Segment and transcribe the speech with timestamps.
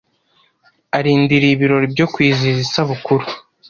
[0.97, 3.25] Arindiriye ibirori byo kwizihiza isabukuru.